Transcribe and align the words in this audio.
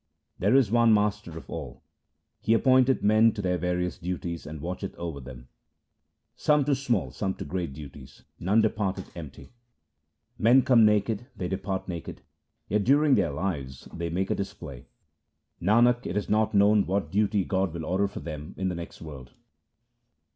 There 0.39 0.55
is 0.55 0.71
one 0.71 0.95
Master 0.95 1.37
of 1.37 1.47
all; 1.47 1.83
He 2.39 2.55
appointeth 2.55 3.03
men 3.03 3.33
to 3.33 3.41
their 3.43 3.59
various 3.59 3.99
duties, 3.99 4.47
and 4.47 4.59
watcheth 4.59 4.95
over 4.95 5.19
them— 5.19 5.47
Some 6.35 6.65
to 6.65 6.73
small, 6.73 7.11
some 7.11 7.35
to 7.35 7.45
great 7.45 7.71
duties; 7.73 8.23
none 8.39 8.61
departeth 8.63 9.15
empty. 9.15 9.53
Men 10.39 10.63
come 10.63 10.85
naked, 10.85 11.27
they 11.37 11.47
depart 11.47 11.87
naked, 11.87 12.23
yet 12.67 12.83
during 12.83 13.13
their 13.13 13.29
lives 13.29 13.87
they 13.93 14.09
make 14.09 14.31
a 14.31 14.35
display; 14.35 14.87
Nanak, 15.61 16.07
it 16.07 16.17
is 16.17 16.27
not 16.27 16.55
known 16.55 16.87
what 16.87 17.11
duty 17.11 17.43
God 17.43 17.71
will 17.71 17.85
order 17.85 18.07
for 18.07 18.21
them 18.21 18.55
in 18.57 18.69
the 18.69 18.73
next 18.75 19.03
world. 19.03 19.33